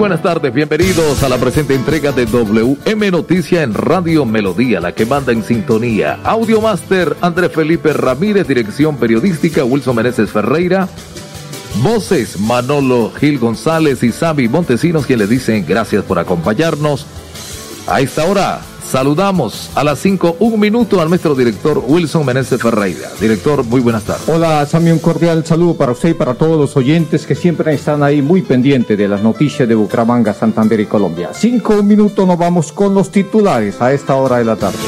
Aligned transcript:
Buenas 0.00 0.22
tardes, 0.22 0.54
bienvenidos 0.54 1.22
a 1.22 1.28
la 1.28 1.36
presente 1.36 1.74
entrega 1.74 2.10
de 2.10 2.24
WM 2.24 3.10
Noticia 3.10 3.62
en 3.62 3.74
Radio 3.74 4.24
Melodía, 4.24 4.80
la 4.80 4.92
que 4.92 5.04
manda 5.04 5.30
en 5.30 5.44
sintonía. 5.44 6.18
Audio 6.24 6.62
Master, 6.62 7.18
André 7.20 7.50
Felipe 7.50 7.92
Ramírez, 7.92 8.48
dirección 8.48 8.96
periodística, 8.96 9.62
Wilson 9.62 9.96
Meneses 9.96 10.30
Ferreira. 10.30 10.88
Voces, 11.82 12.40
Manolo 12.40 13.12
Gil 13.20 13.38
González 13.38 14.02
y 14.02 14.10
Sabi 14.10 14.48
Montesinos, 14.48 15.04
quien 15.04 15.18
le 15.18 15.26
dicen 15.26 15.66
gracias 15.68 16.02
por 16.02 16.18
acompañarnos. 16.18 17.04
A 17.86 18.00
esta 18.00 18.24
hora, 18.24 18.62
Saludamos 18.90 19.70
a 19.76 19.84
las 19.84 20.00
5, 20.00 20.38
un 20.40 20.58
minuto 20.58 21.00
al 21.00 21.08
nuestro 21.08 21.36
director 21.36 21.80
Wilson 21.86 22.26
Meneses 22.26 22.60
Ferreira. 22.60 23.08
Director, 23.20 23.62
muy 23.62 23.80
buenas 23.80 24.02
tardes. 24.02 24.28
Hola, 24.28 24.66
Sammy, 24.66 24.90
un 24.90 24.98
cordial 24.98 25.46
saludo 25.46 25.76
para 25.76 25.92
usted 25.92 26.08
y 26.08 26.14
para 26.14 26.34
todos 26.34 26.58
los 26.58 26.76
oyentes 26.76 27.24
que 27.24 27.36
siempre 27.36 27.72
están 27.72 28.02
ahí 28.02 28.20
muy 28.20 28.42
pendientes 28.42 28.98
de 28.98 29.06
las 29.06 29.22
noticias 29.22 29.68
de 29.68 29.76
Bucaramanga, 29.76 30.34
Santander 30.34 30.80
y 30.80 30.86
Colombia. 30.86 31.30
Cinco, 31.32 31.74
un 31.78 31.86
minuto, 31.86 32.26
nos 32.26 32.36
vamos 32.36 32.72
con 32.72 32.92
los 32.92 33.12
titulares 33.12 33.80
a 33.80 33.92
esta 33.92 34.16
hora 34.16 34.38
de 34.38 34.44
la 34.44 34.56
tarde. 34.56 34.78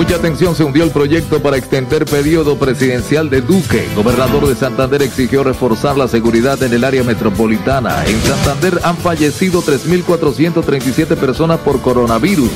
Mucha 0.00 0.16
atención 0.16 0.56
se 0.56 0.64
hundió 0.64 0.82
el 0.82 0.92
proyecto 0.92 1.42
para 1.42 1.58
extender 1.58 2.06
periodo 2.06 2.56
presidencial 2.58 3.28
de 3.28 3.42
Duque. 3.42 3.86
Gobernador 3.94 4.48
de 4.48 4.54
Santander 4.54 5.02
exigió 5.02 5.44
reforzar 5.44 5.98
la 5.98 6.08
seguridad 6.08 6.62
en 6.62 6.72
el 6.72 6.84
área 6.84 7.04
metropolitana. 7.04 8.06
En 8.06 8.18
Santander 8.22 8.80
han 8.82 8.96
fallecido 8.96 9.60
3.437 9.60 11.16
personas 11.16 11.60
por 11.60 11.82
coronavirus. 11.82 12.50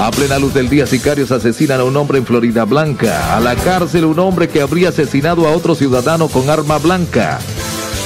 A 0.00 0.10
plena 0.10 0.40
luz 0.40 0.52
del 0.52 0.68
día, 0.68 0.84
sicarios 0.84 1.30
asesinan 1.30 1.78
a 1.78 1.84
un 1.84 1.96
hombre 1.96 2.18
en 2.18 2.26
Florida 2.26 2.64
Blanca. 2.64 3.36
A 3.36 3.38
la 3.38 3.54
cárcel 3.54 4.04
un 4.04 4.18
hombre 4.18 4.48
que 4.48 4.62
habría 4.62 4.88
asesinado 4.88 5.46
a 5.46 5.52
otro 5.52 5.76
ciudadano 5.76 6.26
con 6.26 6.50
arma 6.50 6.78
blanca. 6.78 7.38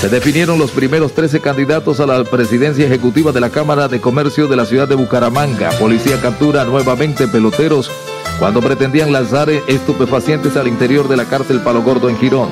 Se 0.02 0.10
definieron 0.10 0.58
los 0.58 0.72
primeros 0.72 1.14
13 1.14 1.40
candidatos 1.40 2.00
a 2.00 2.06
la 2.06 2.22
presidencia 2.22 2.84
ejecutiva 2.84 3.32
de 3.32 3.40
la 3.40 3.48
Cámara 3.48 3.88
de 3.88 3.98
Comercio 3.98 4.46
de 4.46 4.56
la 4.56 4.66
ciudad 4.66 4.86
de 4.86 4.94
Bucaramanga. 4.94 5.70
Policía 5.78 6.20
captura 6.20 6.66
nuevamente 6.66 7.26
peloteros 7.28 7.90
cuando 8.38 8.60
pretendían 8.60 9.12
lanzar 9.12 9.50
estupefacientes 9.50 10.56
al 10.56 10.68
interior 10.68 11.08
de 11.08 11.16
la 11.16 11.24
cárcel 11.24 11.60
Palo 11.60 11.82
Gordo 11.82 12.08
en 12.08 12.18
Girón. 12.18 12.50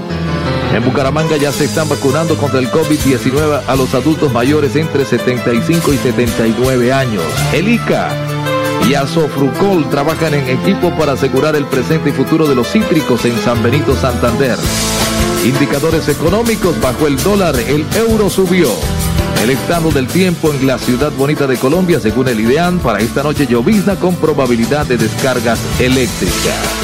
En 0.75 0.85
Bucaramanga 0.85 1.37
ya 1.37 1.53
se 1.53 1.65
están 1.65 1.89
vacunando 1.89 2.37
contra 2.37 2.59
el 2.59 2.71
COVID-19 2.71 3.63
a 3.67 3.77
los 3.77 3.95
adultos 3.95 4.33
mayores 4.33 4.75
entre 4.77 5.05
75 5.05 5.93
y 5.93 5.97
79 5.99 6.93
años. 6.93 7.23
El 7.53 7.69
ICA 7.69 8.34
y 8.89 8.95
Asofrucol 8.95 9.89
trabajan 9.89 10.35
en 10.35 10.49
equipo 10.49 10.91
para 10.97 11.13
asegurar 11.13 11.57
el 11.57 11.67
presente 11.67 12.11
y 12.11 12.13
futuro 12.13 12.47
de 12.47 12.55
los 12.55 12.69
cítricos 12.69 13.25
en 13.25 13.37
San 13.39 13.63
Benito, 13.63 13.97
Santander. 13.97 14.59
Indicadores 15.45 16.09
económicos 16.09 16.81
bajo 16.81 17.07
el 17.07 17.17
dólar, 17.23 17.57
el 17.57 17.87
euro 17.97 18.29
subió. 18.29 18.69
El 19.43 19.51
estado 19.51 19.91
del 19.91 20.07
tiempo 20.07 20.53
en 20.53 20.67
la 20.67 20.79
ciudad 20.79 21.13
bonita 21.13 21.47
de 21.47 21.57
Colombia, 21.57 22.01
según 22.01 22.29
el 22.29 22.41
IDEAN, 22.41 22.79
para 22.79 23.01
esta 23.01 23.23
noche 23.23 23.47
llovizna 23.47 23.97
con 23.97 24.17
probabilidad 24.17 24.87
de 24.87 24.97
descargas 24.97 25.61
eléctricas. 25.81 26.84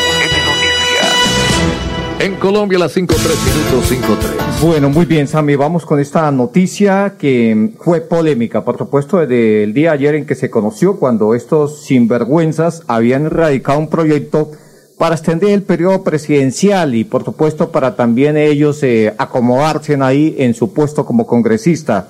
En 2.21 2.35
Colombia 2.35 2.77
las 2.77 2.95
5.3 2.95 3.07
minutos 3.47 3.91
5.3. 3.91 4.61
Bueno, 4.61 4.91
muy 4.91 5.07
bien, 5.07 5.27
Sammy. 5.27 5.55
Vamos 5.55 5.87
con 5.87 5.99
esta 5.99 6.31
noticia 6.31 7.15
que 7.17 7.71
fue 7.79 8.01
polémica, 8.01 8.63
por 8.63 8.77
supuesto, 8.77 9.17
desde 9.17 9.63
el 9.63 9.73
día 9.73 9.93
ayer 9.93 10.13
en 10.13 10.27
que 10.27 10.35
se 10.35 10.51
conoció 10.51 10.97
cuando 10.97 11.33
estos 11.33 11.81
sinvergüenzas 11.81 12.83
habían 12.85 13.27
radicado 13.31 13.79
un 13.79 13.89
proyecto 13.89 14.51
para 14.99 15.15
extender 15.15 15.49
el 15.49 15.63
periodo 15.63 16.03
presidencial 16.03 16.93
y, 16.93 17.05
por 17.05 17.25
supuesto, 17.25 17.71
para 17.71 17.95
también 17.95 18.37
ellos 18.37 18.83
eh, 18.83 19.15
acomodarse 19.17 19.97
ahí 19.99 20.35
en 20.37 20.53
su 20.53 20.73
puesto 20.73 21.07
como 21.07 21.25
congresista. 21.25 22.09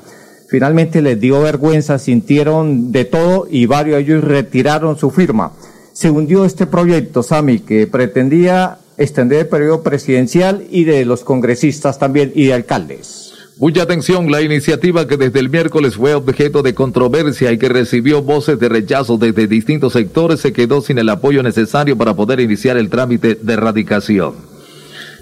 Finalmente 0.50 1.02
les 1.02 1.22
dio 1.22 1.40
vergüenza, 1.40 2.00
sintieron 2.00 2.92
de 2.92 3.06
todo 3.06 3.48
y 3.50 3.66
varios 3.66 3.96
de 3.96 4.02
ellos 4.02 4.24
retiraron 4.26 4.98
su 4.98 5.10
firma. 5.10 5.54
Se 5.94 6.12
hundió 6.12 6.44
este 6.44 6.66
proyecto, 6.66 7.24
Sami, 7.24 7.60
que 7.60 7.88
pretendía 7.88 8.80
extender 9.02 9.40
el 9.40 9.48
periodo 9.48 9.84
presidencial 9.84 10.66
y 10.70 10.84
de 10.84 11.06
los 11.06 11.24
congresistas 11.24 12.00
también 12.00 12.32
y 12.36 12.46
de 12.46 12.54
alcaldes. 12.54 13.34
Mucha 13.58 13.84
atención, 13.84 14.32
la 14.32 14.42
iniciativa 14.42 15.08
que 15.08 15.18
desde 15.18 15.40
el 15.40 15.50
miércoles 15.50 15.96
fue 15.96 16.16
objeto 16.16 16.64
de 16.64 16.74
controversia 16.74 17.52
y 17.52 17.60
que 17.60 17.70
recibió 17.70 18.24
voces 18.24 18.60
de 18.60 18.70
rechazo 18.70 19.18
desde 19.18 19.46
distintos 19.46 19.94
sectores 19.94 20.40
se 20.40 20.52
quedó 20.52 20.82
sin 20.82 20.98
el 20.98 21.10
apoyo 21.10 21.44
necesario 21.44 21.96
para 21.96 22.16
poder 22.16 22.40
iniciar 22.40 22.78
el 22.78 22.90
trámite 22.90 23.36
de 23.36 23.54
erradicación. 23.54 24.34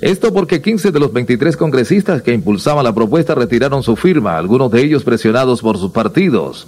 Esto 0.01 0.34
porque 0.34 0.61
15 0.61 0.91
de 0.91 1.00
los 1.01 1.11
23 1.11 1.57
congresistas 1.57 2.22
que 2.22 2.34
impulsaban 2.34 2.85
la 2.85 2.96
propuesta 2.96 3.35
retiraron 3.35 3.84
su 3.84 3.97
firma, 3.97 4.37
algunos 4.37 4.72
de 4.72 4.84
ellos 4.84 5.03
presionados 5.03 5.61
por 5.61 5.78
sus 5.78 5.91
partidos. 5.91 6.66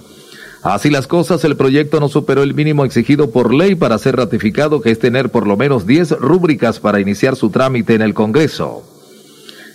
Así 0.62 0.90
las 0.90 1.08
cosas, 1.08 1.44
el 1.44 1.56
proyecto 1.56 1.98
no 1.98 2.08
superó 2.08 2.44
el 2.44 2.54
mínimo 2.54 2.84
exigido 2.84 3.30
por 3.30 3.52
ley 3.52 3.74
para 3.74 3.98
ser 3.98 4.16
ratificado, 4.16 4.80
que 4.80 4.92
es 4.92 4.98
tener 5.00 5.30
por 5.30 5.46
lo 5.46 5.56
menos 5.56 5.86
10 5.86 6.12
rúbricas 6.20 6.78
para 6.78 7.00
iniciar 7.00 7.34
su 7.34 7.50
trámite 7.50 7.94
en 7.94 8.02
el 8.02 8.14
Congreso. 8.14 8.84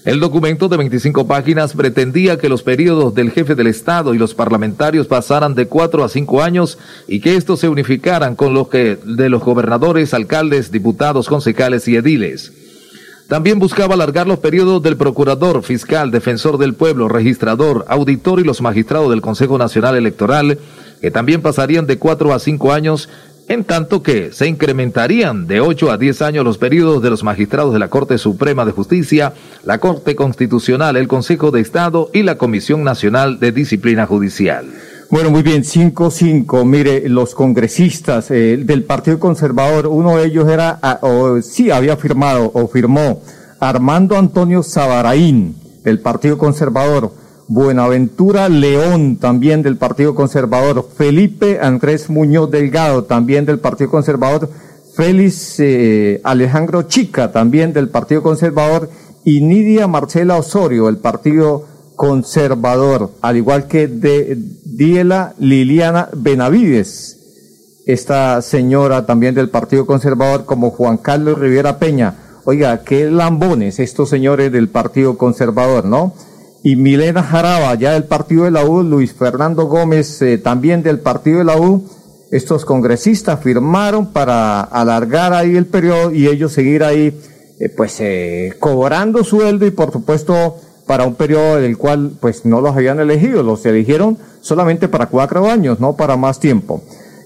El 0.06 0.22
documento 0.22 0.70
de 0.70 0.78
25 0.78 1.28
páginas 1.28 1.74
pretendía 1.74 2.38
que 2.38 2.48
los 2.48 2.64
periodos 2.64 3.14
del 3.14 3.32
jefe 3.32 3.56
del 3.56 3.68
Estado 3.68 4.14
y 4.14 4.18
los 4.18 4.34
parlamentarios 4.34 5.08
pasaran 5.08 5.54
de 5.54 5.68
4 5.68 6.06
a 6.06 6.08
5 6.08 6.42
años 6.42 6.78
y 7.10 7.20
que 7.20 7.36
estos 7.36 7.60
se 7.60 7.68
unificaran 7.68 8.38
con 8.38 8.54
los 8.54 8.70
que 8.70 8.96
de 8.96 9.28
los 9.28 9.44
gobernadores, 9.44 10.14
alcaldes, 10.14 10.72
diputados, 10.72 11.28
concejales 11.28 11.90
y 11.90 11.98
ediles. 11.98 12.54
También 13.28 13.60
buscaba 13.60 13.96
alargar 13.96 14.26
los 14.26 14.40
periodos 14.40 14.82
del 14.82 14.96
procurador, 14.96 15.62
fiscal, 15.62 16.12
defensor 16.12 16.58
del 16.58 16.76
pueblo, 16.76 17.10
registrador, 17.10 17.84
auditor 17.90 18.40
y 18.40 18.46
los 18.46 18.62
magistrados 18.62 19.10
del 19.10 19.22
Consejo 19.22 19.58
Nacional 19.58 19.98
Electoral, 19.98 20.58
que 21.02 21.12
también 21.12 21.42
pasarían 21.42 21.88
de 21.88 21.98
cuatro 21.98 22.34
a 22.34 22.40
cinco 22.40 22.72
años 22.72 23.10
en 23.50 23.64
tanto 23.64 24.02
que 24.02 24.32
se 24.32 24.48
incrementarían 24.48 25.48
de 25.48 25.62
8 25.62 25.92
a 25.92 25.98
10 25.98 26.22
años 26.22 26.44
los 26.44 26.58
periodos 26.58 27.02
de 27.02 27.10
los 27.10 27.24
magistrados 27.24 27.72
de 27.72 27.80
la 27.80 27.90
Corte 27.90 28.18
Suprema 28.18 28.66
de 28.66 28.74
Justicia, 28.74 29.34
la 29.64 29.78
Corte 29.78 30.16
Constitucional, 30.16 30.98
el 30.98 31.08
Consejo 31.08 31.52
de 31.52 31.62
Estado 31.62 32.10
y 32.14 32.24
la 32.24 32.38
Comisión 32.38 32.84
Nacional 32.84 33.40
de 33.40 33.54
Disciplina 33.54 34.06
Judicial. 34.06 34.66
Bueno, 35.10 35.32
muy 35.32 35.42
bien, 35.42 35.64
5-5. 35.64 36.66
Mire, 36.66 37.08
los 37.08 37.34
congresistas 37.34 38.30
eh, 38.30 38.58
del 38.58 38.84
Partido 38.84 39.20
Conservador, 39.20 39.88
uno 39.88 40.18
de 40.18 40.26
ellos 40.26 40.50
era, 40.50 40.80
ah, 40.82 41.00
o 41.02 41.42
sí 41.42 41.72
había 41.72 41.96
firmado 41.96 42.52
o 42.54 42.68
firmó 42.68 43.22
Armando 43.62 44.18
Antonio 44.18 44.64
Sabaraín, 44.64 45.56
del 45.86 46.02
Partido 46.02 46.38
Conservador. 46.38 47.14
Buenaventura 47.48 48.50
León, 48.50 49.16
también 49.16 49.64
del 49.64 49.78
Partido 49.78 50.14
Conservador, 50.14 50.86
Felipe 50.98 51.60
Andrés 51.62 52.10
Muñoz 52.10 52.52
Delgado, 52.52 53.06
también 53.06 53.46
del 53.46 53.60
Partido 53.60 53.90
Conservador, 53.90 54.50
Félix 54.94 55.58
eh, 55.60 56.20
Alejandro 56.26 56.84
Chica, 56.84 57.32
también 57.32 57.72
del 57.72 57.88
Partido 57.88 58.22
Conservador, 58.22 58.90
y 59.24 59.40
Nidia 59.40 59.88
Marcela 59.88 60.36
Osorio, 60.36 60.88
del 60.88 60.98
Partido 60.98 61.66
Conservador, 61.96 63.12
al 63.22 63.38
igual 63.38 63.68
que 63.68 63.88
de 63.88 64.38
Diela 64.78 65.34
Liliana 65.40 66.08
Benavides, 66.14 67.18
esta 67.88 68.44
señora 68.44 69.08
también 69.08 69.34
del 69.34 69.50
Partido 69.50 69.88
Conservador, 69.88 70.46
como 70.46 70.70
Juan 70.70 70.98
Carlos 70.98 71.40
Rivera 71.40 71.80
Peña. 71.80 72.14
Oiga, 72.46 72.84
qué 72.84 73.10
lambones 73.10 73.80
estos 73.80 74.08
señores 74.08 74.52
del 74.52 74.70
Partido 74.70 75.18
Conservador, 75.18 75.86
¿no? 75.86 76.14
y 76.64 76.76
Milena 76.76 77.24
Jaraba, 77.24 77.74
ya 77.74 77.94
del 77.94 78.04
partido 78.04 78.44
de 78.44 78.52
la 78.52 78.66
U, 78.66 78.84
Luis 78.84 79.14
Fernando 79.14 79.66
Gómez, 79.66 80.22
eh, 80.22 80.38
también 80.38 80.84
del 80.84 81.00
partido 81.00 81.40
de 81.40 81.46
la 81.46 81.58
U, 81.58 81.84
estos 82.30 82.64
congresistas 82.66 83.42
firmaron 83.42 84.14
para 84.14 84.62
alargar 84.62 85.34
ahí 85.34 85.56
el 85.56 85.66
periodo 85.66 86.12
y 86.12 86.28
ellos 86.28 86.52
seguir 86.52 86.84
ahí, 86.84 87.20
eh, 87.60 87.70
pues, 87.70 88.00
eh, 88.00 88.54
cobrando 88.60 89.24
sueldo 89.24 89.66
y 89.66 89.72
por 89.72 89.92
supuesto 89.92 90.58
para 90.88 91.06
un 91.06 91.16
periodo 91.16 91.58
del 91.58 91.78
cual, 91.78 92.14
pues, 92.20 92.46
no 92.46 92.62
los 92.62 92.76
habían 92.76 93.00
elegido, 93.00 93.44
los 93.44 93.66
eligieron 93.66 94.18
solamente 94.42 94.88
para 94.88 95.08
cuatro 95.08 95.48
años, 95.50 95.80
no 95.80 95.96
para 95.96 96.18
más 96.18 96.40
tiempo. 96.40 96.82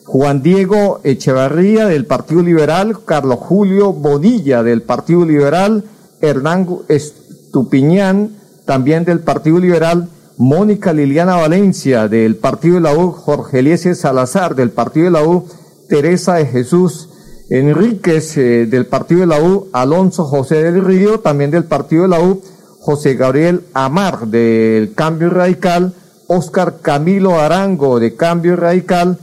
Juan 0.06 0.42
Diego 0.42 1.00
Echevarría 1.04 1.86
del 1.86 2.06
Partido 2.06 2.42
Liberal, 2.42 3.06
Carlos 3.06 3.40
Julio 3.40 3.94
Bonilla 3.94 4.64
del 4.64 4.82
Partido 4.82 5.26
Liberal, 5.26 5.86
Hernán 6.20 6.68
Estupiñán, 6.90 8.32
también 8.66 9.06
del 9.06 9.20
Partido 9.20 9.60
Liberal, 9.60 10.10
Mónica 10.38 10.92
Liliana 10.92 11.36
Valencia 11.36 12.08
del 12.08 12.36
Partido 12.36 12.76
de 12.76 12.82
la 12.82 12.94
U, 12.94 13.12
Jorge 13.12 13.60
Eliezer 13.60 13.96
Salazar 13.96 14.56
del 14.56 14.72
Partido 14.72 15.06
de 15.06 15.12
la 15.12 15.24
U, 15.24 15.46
Teresa 15.88 16.36
de 16.36 16.46
Jesús 16.46 17.10
Enríquez 17.50 18.38
eh, 18.38 18.66
del 18.66 18.86
Partido 18.86 19.22
de 19.22 19.28
la 19.28 19.42
U, 19.42 19.68
Alonso 19.72 20.24
José 20.26 20.64
del 20.64 20.84
Río 20.84 21.20
también 21.20 21.52
del 21.52 21.66
Partido 21.66 22.04
de 22.04 22.08
la 22.08 22.20
U, 22.20 22.42
José 22.82 23.14
Gabriel 23.14 23.62
Amar 23.74 24.28
del 24.28 24.94
Cambio 24.96 25.30
Radical, 25.30 25.94
Oscar 26.28 26.80
Camilo 26.82 27.40
Arango 27.40 28.00
de 28.00 28.16
Cambio 28.16 28.56
Radical, 28.56 29.18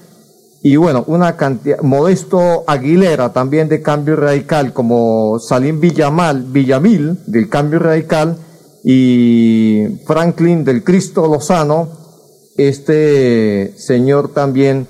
y 0.62 0.76
bueno, 0.76 1.04
una 1.06 1.36
cantidad, 1.36 1.80
Modesto 1.82 2.64
Aguilera 2.66 3.32
también 3.32 3.68
de 3.68 3.82
Cambio 3.82 4.16
Radical, 4.16 4.72
como 4.72 5.38
Salim 5.38 5.80
Villamal, 5.80 6.44
Villamil 6.44 7.18
del 7.26 7.48
Cambio 7.48 7.78
Radical, 7.80 8.36
y 8.84 9.84
Franklin 10.06 10.64
del 10.64 10.84
Cristo 10.84 11.26
Lozano, 11.26 11.88
este 12.56 13.74
señor 13.76 14.32
también 14.32 14.86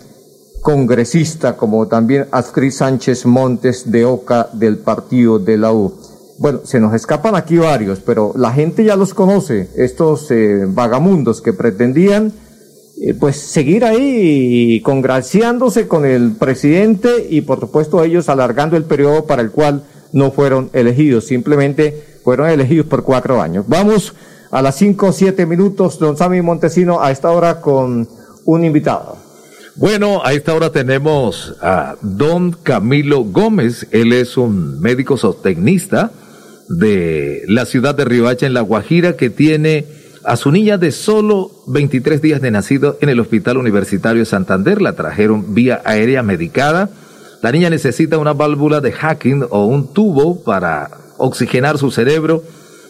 congresista, 0.60 1.56
como 1.56 1.88
también 1.88 2.26
Astrid 2.30 2.72
Sánchez 2.72 3.24
Montes 3.26 3.90
de 3.90 4.04
Oca 4.04 4.50
del 4.52 4.78
partido 4.78 5.38
de 5.38 5.56
la 5.56 5.72
U. 5.72 5.94
Bueno, 6.38 6.60
se 6.62 6.78
nos 6.78 6.94
escapan 6.94 7.34
aquí 7.34 7.58
varios, 7.58 7.98
pero 7.98 8.32
la 8.36 8.52
gente 8.52 8.84
ya 8.84 8.94
los 8.94 9.12
conoce, 9.12 9.70
estos 9.76 10.30
eh, 10.30 10.66
vagamundos 10.68 11.42
que 11.42 11.52
pretendían 11.52 12.32
eh, 13.00 13.12
pues 13.14 13.36
seguir 13.40 13.84
ahí 13.84 14.80
congraciándose 14.82 15.88
con 15.88 16.06
el 16.06 16.36
presidente 16.36 17.26
y 17.28 17.40
por 17.40 17.58
supuesto 17.58 18.04
ellos 18.04 18.28
alargando 18.28 18.76
el 18.76 18.84
periodo 18.84 19.24
para 19.26 19.42
el 19.42 19.50
cual 19.50 19.82
no 20.12 20.30
fueron 20.30 20.70
elegidos, 20.74 21.26
simplemente 21.26 22.04
fueron 22.22 22.48
elegidos 22.48 22.86
por 22.86 23.02
cuatro 23.02 23.42
años. 23.42 23.64
Vamos 23.66 24.14
a 24.52 24.62
las 24.62 24.76
cinco 24.76 25.08
o 25.08 25.12
siete 25.12 25.44
minutos, 25.44 25.98
don 25.98 26.16
Sammy 26.16 26.40
Montesino, 26.40 27.00
a 27.02 27.10
esta 27.10 27.32
hora 27.32 27.60
con 27.60 28.08
un 28.44 28.64
invitado. 28.64 29.16
Bueno, 29.74 30.24
a 30.24 30.32
esta 30.32 30.54
hora 30.54 30.70
tenemos 30.70 31.56
a 31.60 31.96
don 32.00 32.52
Camilo 32.52 33.24
Gómez. 33.24 33.88
Él 33.90 34.12
es 34.12 34.36
un 34.36 34.80
médico 34.80 35.16
zootecnista 35.16 36.12
de 36.68 37.42
la 37.48 37.64
ciudad 37.64 37.94
de 37.94 38.04
Ribacha, 38.04 38.46
en 38.46 38.54
La 38.54 38.60
Guajira, 38.60 39.16
que 39.16 39.30
tiene 39.30 39.86
a 40.24 40.36
su 40.36 40.52
niña 40.52 40.76
de 40.76 40.92
solo 40.92 41.50
23 41.68 42.20
días 42.20 42.40
de 42.40 42.50
nacido 42.50 42.98
en 43.00 43.08
el 43.08 43.20
Hospital 43.20 43.56
Universitario 43.56 44.20
de 44.20 44.26
Santander. 44.26 44.82
La 44.82 44.92
trajeron 44.92 45.54
vía 45.54 45.80
aérea 45.84 46.22
medicada. 46.22 46.90
La 47.42 47.52
niña 47.52 47.70
necesita 47.70 48.18
una 48.18 48.32
válvula 48.32 48.80
de 48.80 48.92
hacking 48.92 49.46
o 49.50 49.66
un 49.66 49.92
tubo 49.92 50.42
para 50.42 50.90
oxigenar 51.16 51.78
su 51.78 51.90
cerebro. 51.90 52.42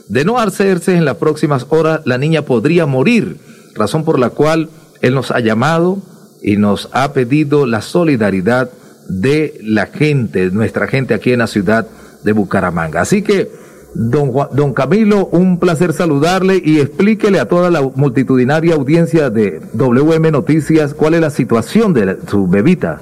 De 0.08 0.24
no 0.24 0.38
hacerse 0.38 0.96
en 0.96 1.04
las 1.04 1.16
próximas 1.16 1.66
horas, 1.68 2.00
la 2.06 2.18
niña 2.18 2.42
podría 2.42 2.86
morir, 2.86 3.36
razón 3.74 4.04
por 4.04 4.18
la 4.18 4.30
cual 4.30 4.70
él 5.02 5.14
nos 5.14 5.30
ha 5.30 5.40
llamado 5.40 5.98
y 6.42 6.56
nos 6.56 6.88
ha 6.92 7.12
pedido 7.12 7.66
la 7.66 7.82
solidaridad 7.82 8.70
de 9.08 9.58
la 9.62 9.86
gente, 9.86 10.50
nuestra 10.50 10.86
gente 10.86 11.14
aquí 11.14 11.32
en 11.32 11.40
la 11.40 11.46
ciudad 11.46 11.86
de 12.24 12.32
Bucaramanga. 12.32 13.00
Así 13.02 13.22
que, 13.22 13.50
don, 13.98 14.32
don 14.52 14.72
Camilo, 14.74 15.26
un 15.26 15.58
placer 15.58 15.92
saludarle 15.92 16.62
y 16.64 16.80
explíquele 16.80 17.40
a 17.40 17.48
toda 17.48 17.68
la 17.68 17.82
multitudinaria 17.82 18.74
audiencia 18.74 19.28
de 19.28 19.60
WM 19.72 20.30
Noticias 20.30 20.94
cuál 20.94 21.14
es 21.14 21.20
la 21.20 21.30
situación 21.30 21.92
de 21.92 22.16
su 22.28 22.46
bebita. 22.46 23.00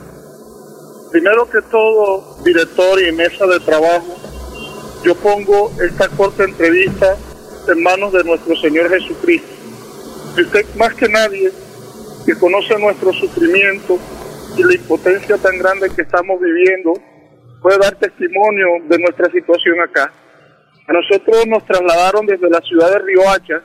Primero 1.13 1.49
que 1.51 1.61
todo, 1.71 2.43
director 2.45 3.01
y 3.03 3.13
mesa 3.13 3.47
de 3.47 3.61
trabajo, 3.61 4.17
yo 5.05 5.15
pongo 5.15 5.71
esta 5.83 6.09
corta 6.09 6.45
entrevista 6.45 7.15
en 7.69 7.83
manos 7.83 8.13
de 8.13 8.25
nuestro 8.25 8.57
Señor 8.57 8.89
Jesucristo. 8.89 9.49
Usted 10.39 10.65
más 10.77 10.95
que 10.95 11.09
nadie 11.09 11.53
que 12.25 12.35
conoce 12.35 12.79
nuestro 12.79 13.13
sufrimiento 13.13 13.99
y 14.57 14.63
la 14.63 14.75
impotencia 14.75 15.37
tan 15.37 15.59
grande 15.59 15.91
que 15.95 16.03
estamos 16.03 16.41
viviendo, 16.41 16.95
puede 17.61 17.79
dar 17.79 17.95
testimonio 17.97 18.67
de 18.89 18.99
nuestra 18.99 19.31
situación 19.31 19.81
acá. 19.81 20.11
A 20.89 20.93
nosotros 20.93 21.47
nos 21.49 21.67
trasladaron 21.67 22.27
desde 22.27 22.49
la 22.49 22.61
ciudad 22.61 22.93
de 22.93 23.01
Riohacha, 23.01 23.61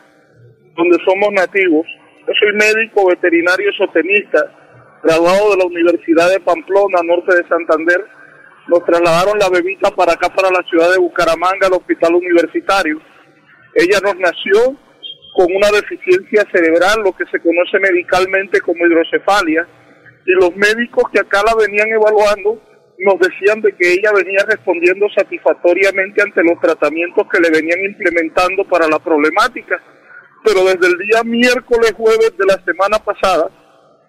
donde 0.75 0.97
somos 1.05 1.31
nativos. 1.31 1.85
Yo 2.27 2.33
soy 2.33 2.53
médico 2.53 3.07
veterinario 3.07 3.71
sotenista, 3.73 4.99
graduado 5.03 5.51
de 5.51 5.57
la 5.57 5.65
Universidad 5.65 6.29
de 6.31 6.39
Pamplona, 6.39 7.01
norte 7.03 7.35
de 7.35 7.47
Santander, 7.47 8.05
nos 8.67 8.83
trasladaron 8.85 9.37
la 9.37 9.49
bebita 9.49 9.91
para 9.91 10.13
acá, 10.13 10.29
para 10.29 10.49
la 10.49 10.63
ciudad 10.69 10.91
de 10.91 10.97
Bucaramanga, 10.97 11.67
al 11.67 11.73
hospital 11.73 12.15
universitario. 12.15 12.99
Ella 13.75 13.99
nos 14.01 14.15
nació 14.17 14.77
con 15.33 15.47
una 15.55 15.69
deficiencia 15.71 16.45
cerebral, 16.51 17.01
lo 17.03 17.13
que 17.13 17.25
se 17.25 17.39
conoce 17.39 17.79
medicalmente 17.79 18.61
como 18.61 18.85
hidrocefalia, 18.85 19.67
y 20.25 20.31
los 20.33 20.55
médicos 20.55 21.03
que 21.11 21.19
acá 21.19 21.41
la 21.45 21.55
venían 21.55 21.89
evaluando 21.89 22.61
nos 23.01 23.19
decían 23.19 23.61
de 23.61 23.73
que 23.73 23.93
ella 23.93 24.11
venía 24.13 24.45
respondiendo 24.47 25.07
satisfactoriamente 25.15 26.21
ante 26.21 26.43
los 26.43 26.59
tratamientos 26.61 27.25
que 27.31 27.39
le 27.39 27.49
venían 27.49 27.79
implementando 27.83 28.63
para 28.65 28.87
la 28.87 28.99
problemática. 28.99 29.81
Pero 30.43 30.63
desde 30.65 30.87
el 30.87 30.97
día 30.99 31.23
miércoles, 31.23 31.93
jueves 31.97 32.33
de 32.37 32.45
la 32.45 32.61
semana 32.63 32.99
pasada, 32.99 33.49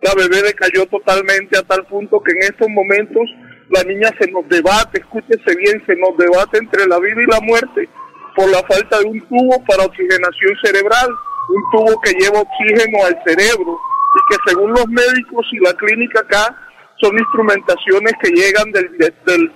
la 0.02 0.14
bebé 0.14 0.42
decayó 0.42 0.84
totalmente 0.86 1.58
a 1.58 1.62
tal 1.62 1.86
punto 1.86 2.20
que 2.20 2.32
en 2.32 2.42
estos 2.42 2.68
momentos 2.68 3.22
la 3.70 3.82
niña 3.84 4.10
se 4.20 4.30
nos 4.30 4.46
debate, 4.48 5.00
escúchese 5.00 5.56
bien, 5.56 5.82
se 5.86 5.96
nos 5.96 6.16
debate 6.18 6.58
entre 6.58 6.86
la 6.86 6.98
vida 6.98 7.22
y 7.22 7.30
la 7.30 7.40
muerte 7.40 7.88
por 8.36 8.50
la 8.50 8.62
falta 8.64 8.98
de 8.98 9.06
un 9.06 9.20
tubo 9.28 9.64
para 9.64 9.84
oxigenación 9.84 10.52
cerebral, 10.62 11.08
un 11.08 11.62
tubo 11.72 12.00
que 12.02 12.12
lleva 12.12 12.40
oxígeno 12.40 13.04
al 13.06 13.16
cerebro 13.24 13.78
y 14.14 14.20
que 14.28 14.50
según 14.50 14.70
los 14.72 14.86
médicos 14.88 15.46
y 15.52 15.58
la 15.64 15.72
clínica 15.74 16.20
acá 16.20 16.71
son 17.02 17.18
instrumentaciones 17.18 18.12
que 18.22 18.30
llegan 18.30 18.70
del, 18.70 18.96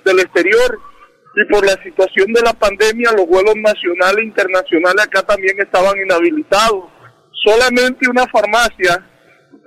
del, 0.04 0.20
exterior 0.20 0.80
y 1.36 1.44
por 1.52 1.64
la 1.64 1.80
situación 1.82 2.32
de 2.32 2.42
la 2.42 2.52
pandemia 2.52 3.12
los 3.12 3.26
vuelos 3.26 3.54
nacionales 3.56 4.18
e 4.18 4.24
internacionales 4.24 5.04
acá 5.04 5.22
también 5.22 5.56
estaban 5.60 5.96
inhabilitados. 5.98 6.84
Solamente 7.44 8.10
una 8.10 8.26
farmacia 8.26 9.06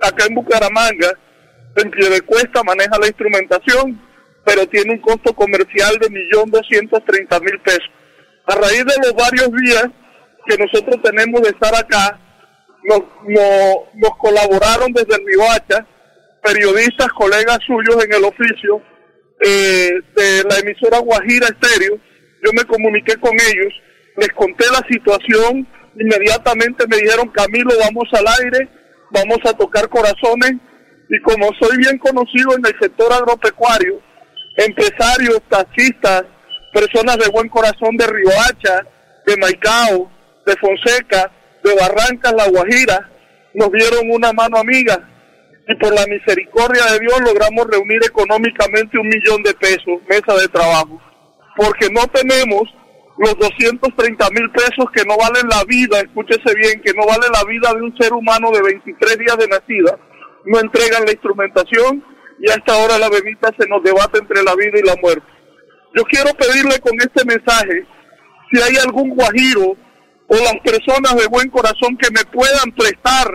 acá 0.02 0.26
en 0.28 0.34
Bucaramanga 0.34 1.10
en 1.76 1.90
pie 1.90 2.10
de 2.10 2.20
cuesta 2.20 2.62
maneja 2.62 2.98
la 2.98 3.06
instrumentación 3.06 4.10
pero 4.44 4.66
tiene 4.66 4.94
un 4.94 5.00
costo 5.00 5.32
comercial 5.34 5.96
de 6.00 6.10
millón 6.10 6.50
doscientos 6.50 7.04
treinta 7.04 7.38
mil 7.40 7.58
pesos. 7.60 7.90
A 8.46 8.54
raíz 8.54 8.84
de 8.84 8.96
los 9.02 9.14
varios 9.14 9.50
días 9.52 9.86
que 10.46 10.56
nosotros 10.56 11.00
tenemos 11.02 11.42
de 11.42 11.50
estar 11.50 11.74
acá, 11.74 12.18
nos, 12.82 13.02
nos, 13.94 14.16
colaboraron 14.18 14.92
desde 14.92 15.14
el 15.16 15.24
Mihoacha, 15.24 15.86
periodistas, 16.42 17.08
colegas 17.08 17.58
suyos 17.66 18.04
en 18.04 18.12
el 18.14 18.24
oficio, 18.24 18.82
eh, 19.40 19.90
de 20.14 20.44
la 20.44 20.58
emisora 20.58 20.98
Guajira 20.98 21.48
Estéreo, 21.48 21.98
yo 22.42 22.50
me 22.54 22.64
comuniqué 22.64 23.16
con 23.16 23.32
ellos, 23.34 23.72
les 24.16 24.28
conté 24.30 24.64
la 24.70 24.84
situación, 24.88 25.66
inmediatamente 25.98 26.86
me 26.88 26.96
dijeron, 26.96 27.28
Camilo, 27.28 27.70
vamos 27.80 28.08
al 28.12 28.26
aire, 28.42 28.68
vamos 29.10 29.38
a 29.44 29.52
tocar 29.54 29.88
corazones, 29.88 30.52
y 31.08 31.20
como 31.22 31.50
soy 31.60 31.76
bien 31.78 31.98
conocido 31.98 32.56
en 32.56 32.64
el 32.64 32.74
sector 32.80 33.12
agropecuario, 33.12 34.00
empresarios, 34.56 35.40
taxistas, 35.48 36.24
personas 36.72 37.18
de 37.18 37.28
buen 37.30 37.48
corazón 37.48 37.96
de 37.96 38.06
Riohacha, 38.06 38.86
de 39.26 39.36
Maicao, 39.36 40.10
de 40.46 40.56
Fonseca, 40.56 41.30
de 41.64 41.74
Barrancas, 41.74 42.32
La 42.34 42.48
Guajira, 42.48 43.10
nos 43.54 43.70
dieron 43.72 44.10
una 44.10 44.32
mano 44.32 44.58
amiga 44.58 45.09
y 45.68 45.74
por 45.76 45.94
la 45.94 46.06
misericordia 46.06 46.84
de 46.92 47.00
Dios 47.00 47.20
logramos 47.20 47.66
reunir 47.66 48.00
económicamente 48.04 48.98
un 48.98 49.08
millón 49.08 49.42
de 49.42 49.54
pesos, 49.54 50.00
mesa 50.08 50.34
de 50.40 50.48
trabajo, 50.48 51.00
porque 51.56 51.88
no 51.90 52.06
tenemos 52.08 52.62
los 53.18 53.36
230 53.38 54.30
mil 54.30 54.50
pesos 54.50 54.86
que 54.94 55.04
no 55.04 55.16
valen 55.16 55.46
la 55.48 55.62
vida, 55.64 56.00
escúchese 56.00 56.54
bien, 56.54 56.80
que 56.80 56.94
no 56.94 57.06
vale 57.06 57.26
la 57.32 57.44
vida 57.44 57.72
de 57.74 57.82
un 57.82 57.94
ser 57.98 58.12
humano 58.12 58.50
de 58.50 58.62
23 58.62 59.18
días 59.18 59.36
de 59.36 59.48
nacida, 59.48 59.98
no 60.46 60.58
entregan 60.58 61.04
la 61.04 61.12
instrumentación 61.12 62.02
y 62.40 62.50
hasta 62.50 62.72
ahora 62.72 62.98
la 62.98 63.10
bebita 63.10 63.50
se 63.58 63.68
nos 63.68 63.82
debate 63.82 64.18
entre 64.18 64.42
la 64.42 64.54
vida 64.54 64.78
y 64.78 64.86
la 64.86 64.96
muerte. 64.96 65.26
Yo 65.94 66.02
quiero 66.04 66.30
pedirle 66.32 66.78
con 66.80 66.94
este 66.98 67.24
mensaje, 67.26 67.84
si 68.50 68.62
hay 68.62 68.76
algún 68.76 69.10
guajiro 69.10 69.76
o 70.26 70.36
las 70.36 70.56
personas 70.64 71.14
de 71.16 71.26
buen 71.26 71.50
corazón 71.50 71.98
que 71.98 72.10
me 72.10 72.24
puedan 72.32 72.72
prestar, 72.72 73.28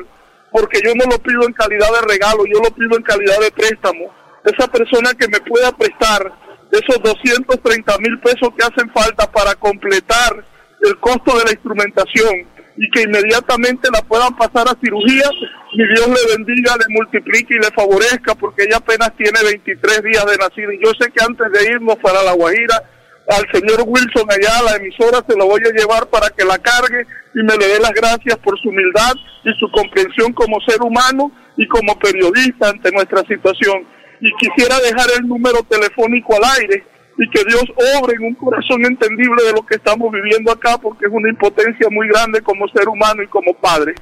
porque 0.56 0.80
yo 0.82 0.96
no 0.96 1.04
lo 1.12 1.20
pido 1.20 1.44
en 1.46 1.52
calidad 1.52 1.92
de 1.92 2.08
regalo, 2.08 2.46
yo 2.46 2.62
lo 2.64 2.72
pido 2.72 2.96
en 2.96 3.04
calidad 3.04 3.42
de 3.42 3.52
préstamo. 3.52 4.08
Esa 4.46 4.72
persona 4.72 5.12
que 5.14 5.28
me 5.28 5.42
pueda 5.42 5.70
prestar 5.74 6.32
esos 6.72 7.04
230 7.04 7.98
mil 7.98 8.18
pesos 8.22 8.52
que 8.58 8.64
hacen 8.64 8.90
falta 8.94 9.30
para 9.30 9.54
completar 9.56 10.46
el 10.82 10.98
costo 11.00 11.38
de 11.38 11.44
la 11.44 11.52
instrumentación 11.52 12.48
y 12.78 12.90
que 12.90 13.02
inmediatamente 13.02 13.90
la 13.92 14.02
puedan 14.04 14.34
pasar 14.38 14.70
a 14.70 14.80
cirugía, 14.80 15.30
y 15.74 15.88
Dios 15.94 16.08
le 16.08 16.38
bendiga, 16.38 16.78
le 16.78 16.96
multiplique 16.96 17.54
y 17.54 17.60
le 17.60 17.72
favorezca, 17.76 18.36
porque 18.36 18.64
ella 18.64 18.78
apenas 18.78 19.12
tiene 19.18 19.44
23 19.44 20.04
días 20.04 20.26
de 20.26 20.38
nacido. 20.38 20.72
Y 20.72 20.80
yo 20.82 20.92
sé 20.98 21.12
que 21.12 21.22
antes 21.22 21.52
de 21.52 21.72
irnos 21.72 21.98
para 21.98 22.24
La 22.24 22.32
Guajira, 22.32 22.82
al 23.28 23.46
señor 23.52 23.84
Wilson 23.86 24.30
allá 24.30 24.60
a 24.60 24.64
la 24.64 24.76
emisora 24.76 25.24
se 25.28 25.36
lo 25.36 25.48
voy 25.48 25.62
a 25.66 25.74
llevar 25.74 26.08
para 26.08 26.30
que 26.30 26.46
la 26.46 26.60
cargue 26.60 27.06
y 27.34 27.42
me 27.44 27.58
le 27.58 27.68
dé 27.68 27.80
las 27.80 27.92
gracias 27.92 28.38
por 28.38 28.58
su 28.60 28.70
humildad 28.70 29.14
y 29.44 29.52
su 29.60 29.70
comprensión 29.72 30.32
como 30.34 30.62
ser 30.62 30.82
humano 30.82 31.32
y 31.58 31.68
como 31.68 31.98
periodista 31.98 32.70
ante 32.70 32.92
nuestra 32.92 33.24
situación. 33.28 33.88
Y 34.22 34.32
quisiera 34.38 34.80
dejar 34.80 35.10
el 35.18 35.28
número 35.28 35.64
telefónico 35.64 36.36
al 36.36 36.44
aire 36.62 36.86
y 37.18 37.30
que 37.30 37.44
Dios 37.46 37.64
obre 37.98 38.16
en 38.16 38.26
un 38.26 38.36
corazón 38.36 38.86
entendible 38.86 39.42
de 39.44 39.54
lo 39.54 39.66
que 39.66 39.76
estamos 39.76 40.12
viviendo 40.12 40.52
acá, 40.52 40.78
porque 40.78 41.06
es 41.06 41.12
una 41.12 41.30
impotencia 41.30 41.88
muy 41.90 42.10
grande 42.10 42.42
como 42.42 42.68
ser 42.68 42.90
humano 42.90 43.24
y 43.24 43.28
como 43.28 43.54
padre. 43.54 43.96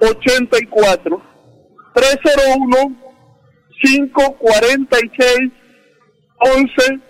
84 0.00 1.22
301 1.94 2.96
546 3.82 5.52
11 6.38 7.00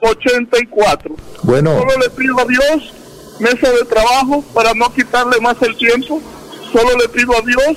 84. 0.00 1.16
Bueno. 1.42 1.78
Solo 1.78 1.98
le 1.98 2.08
pido 2.10 2.38
a 2.40 2.44
Dios 2.44 2.94
mesa 3.40 3.70
de 3.70 3.84
trabajo 3.84 4.42
para 4.54 4.72
no 4.74 4.92
quitarle 4.92 5.40
más 5.40 5.60
el 5.62 5.76
tiempo. 5.76 6.20
Solo 6.72 6.96
le 6.98 7.08
pido 7.08 7.32
a 7.32 7.40
Dios 7.40 7.76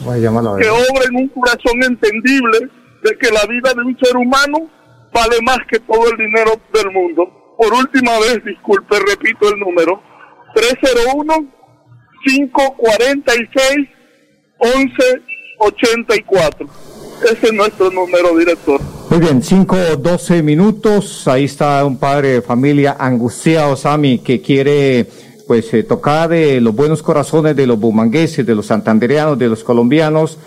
que 0.60 0.70
obre 0.70 1.06
en 1.10 1.16
un 1.16 1.28
corazón 1.30 1.82
entendible 1.84 2.70
de 3.04 3.18
que 3.18 3.32
la 3.32 3.46
vida 3.46 3.74
de 3.74 3.82
un 3.82 3.98
ser 3.98 4.18
humano 4.18 4.70
vale 5.14 5.42
más 5.42 5.60
que 5.70 5.80
todo 5.80 6.12
el 6.12 6.18
dinero 6.18 6.60
del 6.74 6.92
mundo. 6.92 7.56
Por 7.58 7.74
última 7.74 8.20
vez, 8.20 8.44
disculpe, 8.44 9.00
repito 9.00 9.48
el 9.50 9.60
número. 9.60 10.02
301 10.54 11.34
546 12.26 13.88
1184. 14.62 16.68
Ese 17.24 17.48
es 17.48 17.54
nuestro 17.54 17.90
número, 17.92 18.36
director. 18.38 18.82
Muy 19.10 19.20
bien, 19.20 19.44
5 19.44 19.98
12 19.98 20.42
minutos. 20.42 21.28
Ahí 21.28 21.44
está 21.46 21.86
un 21.86 22.00
padre 22.00 22.30
de 22.30 22.42
familia 22.42 22.96
angustiado, 23.00 23.76
Sami, 23.76 24.20
que 24.20 24.42
quiere 24.42 25.08
pues 25.52 25.74
eh, 25.74 25.84
tocar 25.84 26.30
de 26.30 26.62
los 26.62 26.74
buenos 26.74 27.04
corazones 27.04 27.58
de 27.58 27.68
los 27.68 27.78
bumangueses, 27.78 28.46
de 28.46 28.56
los 28.56 28.68
santandereanos, 28.68 29.38
de 29.38 29.50
los 29.50 29.66
colombianos 29.66 30.38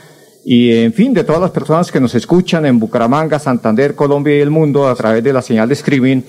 y 0.47 0.73
en 0.73 0.95
fin, 0.95 1.13
de 1.13 1.25
todas 1.25 1.43
las 1.43 1.51
personas 1.51 1.93
que 1.93 2.01
nos 2.01 2.15
escuchan 2.15 2.65
en 2.65 2.79
Bucaramanga, 2.79 3.39
Santander, 3.39 3.95
Colombia 3.95 4.35
y 4.35 4.41
el 4.41 4.49
mundo 4.49 4.89
a 4.89 4.95
través 4.95 5.23
de 5.23 5.35
la 5.35 5.43
señal 5.43 5.69
de 5.69 5.75
streaming 5.75 6.23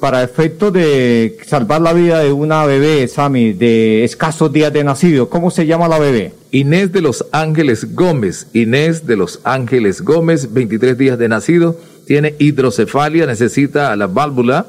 para 0.00 0.24
efecto 0.24 0.72
de 0.72 1.38
salvar 1.46 1.80
la 1.80 1.92
vida 1.92 2.18
de 2.18 2.32
una 2.32 2.66
bebé, 2.66 3.06
Sami, 3.06 3.52
de 3.52 4.02
escasos 4.02 4.52
días 4.52 4.72
de 4.72 4.82
nacido. 4.82 5.28
¿Cómo 5.28 5.52
se 5.52 5.64
llama 5.66 5.86
la 5.86 6.00
bebé? 6.00 6.32
Inés 6.50 6.90
de 6.90 7.02
los 7.02 7.26
Ángeles 7.30 7.94
Gómez. 7.94 8.48
Inés 8.52 9.06
de 9.06 9.14
los 9.14 9.38
Ángeles 9.44 10.02
Gómez, 10.02 10.52
23 10.52 10.98
días 10.98 11.18
de 11.20 11.28
nacido, 11.28 11.78
tiene 12.04 12.34
hidrocefalia, 12.40 13.26
necesita 13.26 13.94
la 13.94 14.08
válvula 14.08 14.66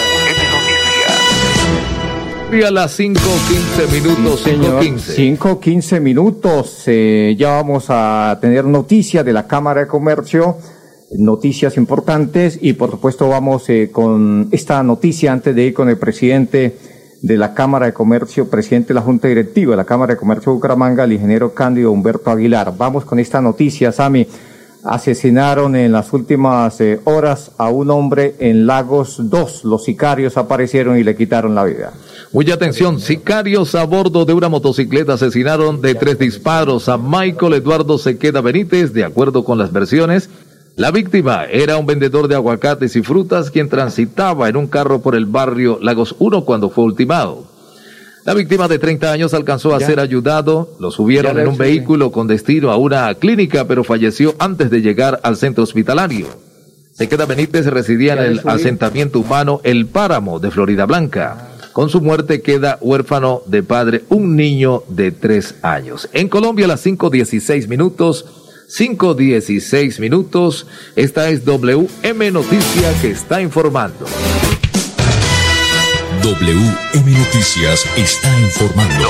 Y 2.51 2.63
a 2.63 2.71
las 2.71 2.99
5.15 2.99 3.91
minutos, 3.91 4.45
5.15. 4.45 5.37
5.15 5.37 6.01
minutos, 6.01 6.83
eh, 6.87 7.35
ya 7.37 7.51
vamos 7.51 7.85
a 7.89 8.37
tener 8.41 8.65
noticias 8.65 9.23
de 9.23 9.33
la 9.33 9.47
Cámara 9.47 9.81
de 9.81 9.87
Comercio 9.87 10.57
noticias 11.11 11.77
importantes 11.77 12.57
y 12.61 12.73
por 12.73 12.89
supuesto 12.91 13.27
vamos 13.27 13.69
eh, 13.69 13.89
con 13.91 14.47
esta 14.51 14.81
noticia 14.81 15.33
antes 15.33 15.55
de 15.55 15.65
ir 15.65 15.73
con 15.73 15.89
el 15.89 15.97
presidente 15.97 16.77
de 17.21 17.37
la 17.37 17.53
Cámara 17.53 17.87
de 17.87 17.93
Comercio, 17.93 18.49
presidente 18.49 18.89
de 18.89 18.93
la 18.95 19.01
Junta 19.01 19.27
Directiva 19.27 19.71
de 19.71 19.77
la 19.77 19.85
Cámara 19.85 20.13
de 20.13 20.19
Comercio 20.19 20.51
de 20.51 20.55
Bucaramanga, 20.55 21.03
el 21.03 21.13
ingeniero 21.13 21.53
Cándido 21.53 21.91
Humberto 21.91 22.31
Aguilar. 22.31 22.73
Vamos 22.77 23.05
con 23.05 23.19
esta 23.19 23.41
noticia, 23.41 23.91
Sami. 23.91 24.25
Asesinaron 24.83 25.75
en 25.75 25.91
las 25.91 26.11
últimas 26.11 26.81
eh, 26.81 26.99
horas 27.03 27.51
a 27.57 27.69
un 27.69 27.91
hombre 27.91 28.35
en 28.39 28.65
Lagos 28.65 29.29
2. 29.29 29.65
Los 29.65 29.83
sicarios 29.83 30.37
aparecieron 30.37 30.97
y 30.97 31.03
le 31.03 31.15
quitaron 31.15 31.53
la 31.53 31.65
vida. 31.65 31.93
Mucha 32.33 32.53
atención, 32.53 32.99
sicarios 32.99 33.75
a 33.75 33.83
bordo 33.83 34.25
de 34.25 34.33
una 34.33 34.49
motocicleta 34.49 35.13
asesinaron 35.13 35.81
de 35.81 35.95
tres 35.95 36.17
disparos 36.17 36.89
a 36.89 36.97
Michael 36.97 37.53
Eduardo 37.53 37.97
Sequeda 37.97 38.41
Benítez, 38.41 38.93
de 38.93 39.03
acuerdo 39.03 39.43
con 39.43 39.57
las 39.57 39.71
versiones. 39.71 40.29
La 40.77 40.89
víctima 40.89 41.45
era 41.45 41.77
un 41.77 41.85
vendedor 41.85 42.27
de 42.27 42.35
aguacates 42.35 42.95
y 42.95 43.03
frutas 43.03 43.51
quien 43.51 43.67
transitaba 43.67 44.47
en 44.47 44.55
un 44.55 44.67
carro 44.67 45.01
por 45.01 45.15
el 45.15 45.25
barrio 45.25 45.77
Lagos 45.81 46.15
1 46.17 46.45
cuando 46.45 46.69
fue 46.69 46.85
ultimado. 46.85 47.50
La 48.23 48.35
víctima 48.35 48.67
de 48.67 48.77
30 48.77 49.11
años 49.11 49.33
alcanzó 49.33 49.73
a 49.73 49.79
ser 49.79 49.99
ayudado, 49.99 50.75
lo 50.79 50.91
subieron 50.91 51.39
en 51.39 51.47
un 51.47 51.57
vehículo 51.57 52.11
con 52.11 52.27
destino 52.27 52.69
a 52.69 52.77
una 52.77 53.13
clínica, 53.15 53.67
pero 53.67 53.83
falleció 53.83 54.35
antes 54.37 54.69
de 54.69 54.81
llegar 54.81 55.19
al 55.23 55.37
centro 55.37 55.63
hospitalario. 55.63 56.27
Sequeda 56.93 57.25
Benítez 57.25 57.65
residía 57.65 58.13
en 58.13 58.19
el 58.19 58.41
asentamiento 58.45 59.19
humano 59.19 59.59
El 59.63 59.87
Páramo 59.87 60.39
de 60.39 60.51
Florida 60.51 60.85
Blanca. 60.85 61.47
Con 61.73 61.89
su 61.89 61.99
muerte 62.01 62.41
queda 62.41 62.77
huérfano 62.79 63.41
de 63.47 63.63
padre 63.63 64.03
un 64.09 64.35
niño 64.35 64.83
de 64.87 65.11
tres 65.11 65.55
años. 65.63 66.07
En 66.13 66.27
Colombia 66.27 66.65
a 66.65 66.67
las 66.67 66.85
5.16 66.85 67.67
minutos, 67.69 68.25
5.16 68.77 69.99
minutos, 69.99 70.67
esta 70.95 71.29
es 71.29 71.43
WM 71.43 72.31
Noticia 72.31 72.93
que 73.01 73.11
está 73.11 73.41
informando. 73.41 74.05
WM 76.23 77.17
Noticias 77.17 77.85
está 77.97 78.39
informando. 78.39 79.09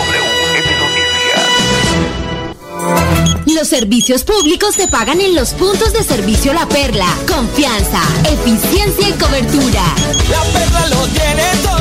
Los 3.48 3.68
servicios 3.68 4.24
públicos 4.24 4.76
se 4.76 4.88
pagan 4.88 5.20
en 5.20 5.36
los 5.36 5.54
puntos 5.54 5.92
de 5.92 6.04
servicio 6.04 6.54
La 6.54 6.68
Perla. 6.70 7.08
Confianza, 7.28 8.02
eficiencia 8.24 9.10
y 9.10 9.12
cobertura. 9.14 9.84
La 10.30 10.42
Perla 10.54 10.88
lo 10.88 11.08
tiene 11.08 11.44
todo 11.62 11.81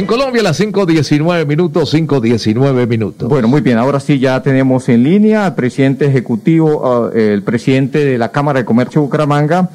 En 0.00 0.06
Colombia 0.06 0.40
a 0.40 0.44
las 0.44 0.58
5.19 0.58 1.44
minutos, 1.44 1.92
5.19 1.92 2.86
minutos. 2.86 3.28
Bueno, 3.28 3.48
muy 3.48 3.60
bien, 3.60 3.76
ahora 3.76 4.00
sí 4.00 4.18
ya 4.18 4.42
tenemos 4.42 4.88
en 4.88 5.02
línea 5.02 5.44
al 5.44 5.54
presidente 5.54 6.06
ejecutivo, 6.06 7.10
uh, 7.10 7.14
el 7.14 7.42
presidente 7.42 8.02
de 8.02 8.16
la 8.16 8.30
Cámara 8.30 8.60
de 8.60 8.64
Comercio 8.64 9.02
de 9.02 9.04
Bucaramanga, 9.04 9.68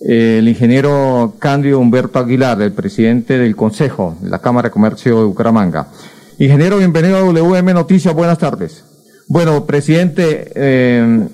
el 0.00 0.46
ingeniero 0.46 1.34
Cándido 1.40 1.80
Humberto 1.80 2.20
Aguilar, 2.20 2.62
el 2.62 2.74
presidente 2.74 3.36
del 3.36 3.56
Consejo 3.56 4.16
de 4.20 4.30
la 4.30 4.38
Cámara 4.38 4.68
de 4.68 4.72
Comercio 4.72 5.18
de 5.18 5.24
Bucaramanga. 5.24 5.88
Ingeniero, 6.38 6.78
bienvenido 6.78 7.16
a 7.16 7.22
WM 7.22 7.74
Noticias, 7.74 8.14
buenas 8.14 8.38
tardes. 8.38 8.84
Bueno, 9.26 9.66
presidente, 9.66 10.52
eh, 10.54 11.26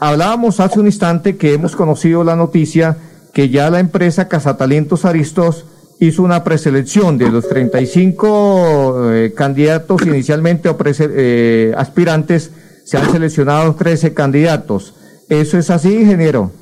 hablábamos 0.00 0.58
hace 0.58 0.80
un 0.80 0.86
instante 0.86 1.36
que 1.36 1.54
hemos 1.54 1.76
conocido 1.76 2.24
la 2.24 2.34
noticia 2.34 2.96
que 3.32 3.50
ya 3.50 3.70
la 3.70 3.78
empresa 3.78 4.26
Casatalentos 4.26 5.04
Aristos 5.04 5.64
hizo 5.98 6.22
una 6.22 6.44
preselección 6.44 7.18
de 7.18 7.30
los 7.30 7.48
35 7.48 9.12
eh, 9.12 9.32
candidatos 9.34 10.02
inicialmente 10.02 10.68
o 10.68 10.76
eh, 10.80 11.74
aspirantes, 11.76 12.50
se 12.84 12.98
han 12.98 13.10
seleccionado 13.10 13.74
13 13.74 14.14
candidatos. 14.14 14.94
¿Eso 15.28 15.58
es 15.58 15.70
así, 15.70 15.94
ingeniero? 15.94 16.52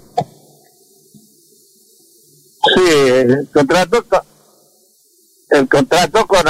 Sí, 2.75 2.83
el 2.99 3.49
contrato 3.53 4.05
con, 4.05 4.21
el 5.51 5.69
contrato 5.69 6.27
con, 6.27 6.43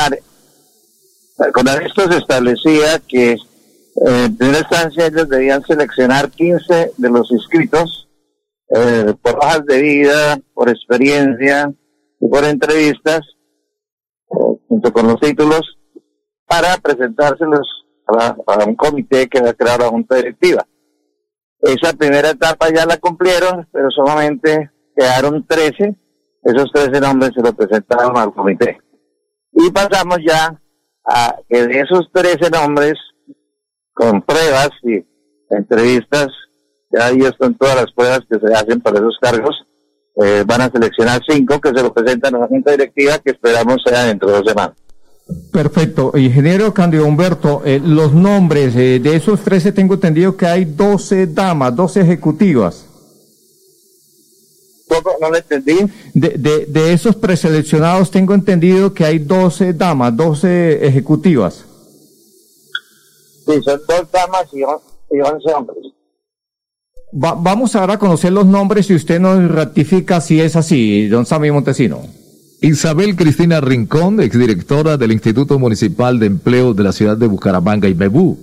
con 1.53 1.69
Aristos 1.69 2.15
establecía 2.15 3.01
que 3.01 3.33
eh, 3.33 3.37
en 3.97 4.37
primera 4.37 4.61
instancia 4.61 5.07
ellos 5.07 5.29
debían 5.29 5.63
seleccionar 5.65 6.31
15 6.31 6.93
de 6.97 7.11
los 7.11 7.31
inscritos 7.31 8.03
por 9.23 9.37
hojas 9.37 9.65
de 9.67 9.81
vida, 9.81 10.41
por 10.53 10.69
experiencia, 10.69 11.73
por 12.29 12.45
entrevistas, 12.45 13.21
junto 14.69 14.93
con 14.93 15.07
los 15.07 15.21
títulos, 15.21 15.79
para 16.47 16.77
presentárselos 16.77 17.67
a, 18.07 18.37
un 18.67 18.75
comité 18.75 19.29
que 19.29 19.41
va 19.41 19.51
a 19.51 19.55
crear 19.55 19.81
la 19.81 19.89
Junta 19.89 20.17
Directiva. 20.17 20.67
Esa 21.61 21.93
primera 21.95 22.31
etapa 22.31 22.69
ya 22.75 22.85
la 22.85 22.99
cumplieron, 22.99 23.67
pero 23.73 23.91
solamente 23.91 24.71
quedaron 24.95 25.47
13. 25.47 25.97
Esos 26.43 26.71
13 26.73 27.01
nombres 27.01 27.31
se 27.35 27.43
lo 27.43 27.55
presentaron 27.55 28.17
al 28.19 28.35
comité. 28.35 28.79
Y 29.53 29.71
pasamos 29.71 30.19
ya 30.27 30.61
a 31.07 31.37
que 31.49 31.67
de 31.67 31.81
esos 31.81 32.11
13 32.13 32.51
nombres, 32.51 32.95
con 33.95 34.21
pruebas 34.23 34.71
y 34.83 35.05
entrevistas, 35.51 36.29
ya 36.91 37.07
ahí 37.07 37.21
están 37.21 37.57
todas 37.57 37.77
las 37.77 37.93
pruebas 37.93 38.21
que 38.29 38.39
se 38.39 38.55
hacen 38.55 38.81
para 38.81 38.99
esos 38.99 39.17
cargos, 39.21 39.65
eh, 40.23 40.45
van 40.47 40.61
a 40.61 40.71
seleccionar 40.71 41.21
cinco 41.27 41.61
que 41.61 41.71
se 41.71 41.83
lo 41.83 41.93
presentan 41.93 42.35
a 42.35 42.39
la 42.39 42.47
Junta 42.47 42.71
Directiva 42.71 43.19
que 43.19 43.33
esperamos 43.33 43.83
sea 43.85 44.05
dentro 44.05 44.31
de 44.31 44.37
dos 44.37 44.47
semanas. 44.47 44.77
Perfecto. 45.51 46.13
Ingeniero 46.17 46.75
Candido 46.75 47.07
Humberto, 47.07 47.63
eh, 47.65 47.81
los 47.83 48.13
nombres 48.13 48.77
eh, 48.77 49.01
de 49.01 49.17
esos 49.17 49.41
13 49.41 49.73
tengo 49.73 49.95
entendido 49.95 50.37
que 50.37 50.47
hay 50.47 50.65
12 50.67 51.29
damas, 51.29 51.75
12 51.75 52.01
ejecutivas. 52.03 52.87
No 55.21 55.31
lo 55.31 55.37
entendí. 55.37 55.79
De, 56.13 56.31
de, 56.31 56.67
de, 56.67 56.93
esos 56.93 57.17
preseleccionados 57.17 58.11
tengo 58.13 58.33
entendido 58.33 58.95
que 58.95 59.05
hay 59.05 59.19
12 59.19 59.73
damas, 59.73 60.17
12 60.17 60.87
ejecutivas. 60.87 61.65
Sí, 63.47 63.61
son 63.63 63.81
dos 63.89 64.11
damas 64.13 64.47
y, 64.53 64.63
on, 64.63 64.79
y 65.11 65.21
11 65.21 65.53
hombres 65.53 65.95
vamos 67.15 67.77
ahora 67.77 67.95
a 67.95 67.99
conocer 67.99 68.33
los 68.33 68.47
nombres 68.47 68.91
y 68.91 68.95
usted 68.95 69.21
nos 69.21 69.51
ratifica 69.51 70.21
si 70.21 70.41
es 70.41 70.57
así, 70.57 71.07
don 71.07 71.25
Sammy 71.25 71.51
Montesino. 71.51 72.03
Isabel 72.61 73.15
Cristina 73.15 73.61
Rincón, 73.61 74.21
exdirectora 74.21 74.97
del 74.97 75.13
Instituto 75.13 75.59
Municipal 75.59 76.19
de 76.19 76.27
Empleo 76.27 76.75
de 76.75 76.83
la 76.83 76.93
ciudad 76.93 77.17
de 77.17 77.27
Bucaramanga 77.27 77.89
y 77.89 77.95
Bebú. 77.95 78.39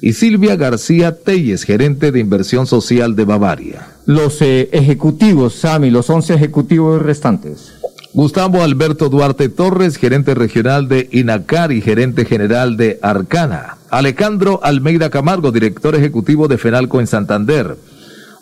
Y 0.00 0.12
Silvia 0.14 0.56
García 0.56 1.22
Telles, 1.22 1.64
gerente 1.64 2.10
de 2.12 2.20
inversión 2.20 2.66
social 2.66 3.16
de 3.16 3.24
Bavaria. 3.24 3.86
Los 4.06 4.42
eh, 4.42 4.68
ejecutivos, 4.72 5.54
Sami, 5.54 5.90
los 5.90 6.10
11 6.10 6.34
ejecutivos 6.34 7.02
restantes. 7.02 7.72
Gustavo 8.12 8.62
Alberto 8.62 9.08
Duarte 9.08 9.48
Torres, 9.48 9.98
gerente 9.98 10.34
regional 10.34 10.88
de 10.88 11.08
INACAR 11.12 11.72
y 11.72 11.82
gerente 11.82 12.24
general 12.24 12.76
de 12.76 12.98
Arcana. 13.02 13.76
Alejandro 13.90 14.60
Almeida 14.62 15.10
Camargo, 15.10 15.52
director 15.52 15.94
ejecutivo 15.94 16.48
de 16.48 16.58
FENALCO 16.58 17.00
en 17.00 17.06
Santander. 17.06 17.76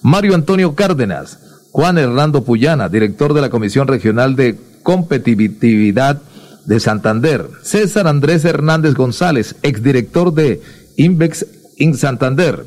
Mario 0.05 0.35
Antonio 0.35 0.75
Cárdenas, 0.75 1.39
Juan 1.71 1.97
Hernando 1.97 2.45
Puyana, 2.45 2.91
director 2.91 3.33
de 3.33 3.41
la 3.41 3.49
Comisión 3.49 3.89
Regional 3.89 4.37
de 4.37 4.59
Competitividad 4.83 6.21
de 6.67 6.79
Santander, 6.79 7.49
César 7.63 8.07
Andrés 8.07 8.45
Hernández 8.45 8.93
González, 8.93 9.57
exdirector 9.63 10.35
de 10.35 10.61
Invex 10.99 11.47
in 11.79 11.97
Santander, 11.97 12.67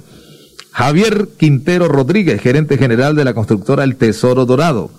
Javier 0.72 1.30
Quintero 1.38 1.88
Rodríguez, 1.88 2.42
gerente 2.42 2.76
general 2.80 3.16
de 3.16 3.26
la 3.26 3.36
constructora 3.36 3.84
El 3.84 3.98
Tesoro 3.98 4.48
Dorado, 4.48 4.90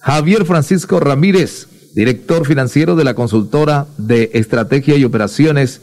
Javier 0.00 0.44
Francisco 0.44 1.00
Ramírez, 1.00 1.68
director 1.94 2.46
financiero 2.46 2.94
de 2.94 3.04
la 3.04 3.14
consultora 3.14 3.86
de 3.96 4.32
estrategia 4.34 4.96
y 4.96 5.04
operaciones 5.06 5.80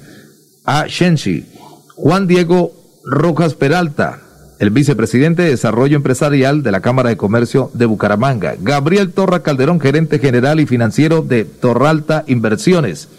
A 0.64 0.86
Shenshi, 0.86 1.48
Juan 1.96 2.28
Diego 2.28 2.72
Rojas 3.04 3.56
Peralta, 3.56 4.22
el 4.62 4.70
vicepresidente 4.70 5.42
de 5.42 5.50
Desarrollo 5.50 5.98
Empresarial 5.98 6.62
de 6.62 6.72
la 6.72 6.82
Cámara 6.82 7.10
de 7.10 7.18
Comercio 7.18 7.72
de 7.74 7.88
Bucaramanga, 7.88 8.54
Gabriel 8.60 9.12
Torra 9.12 9.42
Calderón, 9.42 9.80
gerente 9.80 10.20
general 10.20 10.60
y 10.60 10.68
financiero 10.68 11.24
de 11.24 11.46
Torralta 11.46 12.24
Inversiones, 12.28 13.10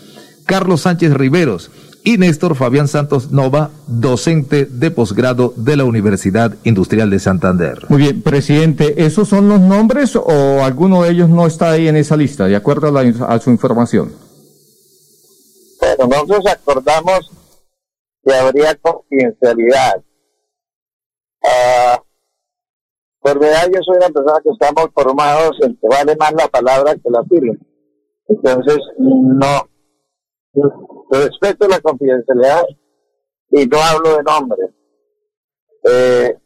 Carlos 0.47 0.83
Sánchez 0.83 1.13
Riveros, 1.15 1.73
y 2.05 2.17
Néstor 2.17 2.55
Fabián 2.55 2.87
Santos 2.87 3.33
Nova, 3.33 3.71
docente 3.89 4.67
de 4.67 4.93
posgrado 4.93 5.53
de 5.57 5.77
la 5.77 5.83
Universidad 5.83 6.55
Industrial 6.63 7.11
de 7.11 7.19
Santander. 7.19 7.87
Muy 7.89 8.03
bien, 8.03 8.23
presidente, 8.23 9.05
¿esos 9.05 9.29
son 9.29 9.49
los 9.49 9.61
nombres 9.61 10.15
o 10.15 10.63
alguno 10.63 11.03
de 11.03 11.11
ellos 11.11 11.29
no 11.29 11.45
está 11.49 11.73
ahí 11.73 11.89
en 11.89 11.97
esa 11.97 12.17
lista, 12.17 12.47
de 12.47 12.55
acuerdo 12.55 12.97
a, 12.97 13.39
su 13.41 13.51
información? 13.51 14.13
Bueno, 15.81 16.07
nosotros 16.07 16.47
acordamos 16.47 17.33
que 18.25 18.33
habría 18.33 18.77
confidencialidad. 18.77 20.03
Uh, 21.43 22.03
por 23.23 23.39
verdad, 23.39 23.69
yo 23.73 23.81
soy 23.83 23.97
una 23.99 24.09
persona 24.09 24.41
que 24.43 24.51
estamos 24.51 24.89
formados 24.93 25.57
en 25.63 25.77
que 25.77 25.89
vale 25.89 26.17
más 26.17 26.33
la 26.33 26.49
palabra 26.49 26.95
que 26.95 27.11
la 27.11 27.23
firma. 27.25 27.55
Entonces, 28.27 28.79
no, 28.99 29.69
respeto 31.11 31.69
la 31.69 31.81
confidencialidad 31.81 32.65
y 33.51 33.67
no 33.67 33.79
hablo 33.81 34.17
de 34.17 34.23
nombre. 34.25 34.63
Eh, 35.85 36.37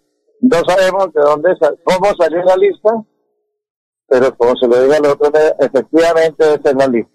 no 0.42 0.59
sabemos 0.66 1.12
de 1.14 1.20
dónde, 1.22 1.50
cómo 1.82 2.14
salió 2.18 2.42
la 2.44 2.56
lista, 2.56 2.90
pero 4.06 4.37
como 4.37 4.54
se 4.56 4.68
lo 4.68 4.82
diga 4.82 4.96
al 4.98 5.06
otro, 5.06 5.30
efectivamente 5.59 6.44
esa 6.44 6.70
es 6.70 6.76
la 6.76 6.88
lista. 6.88 7.11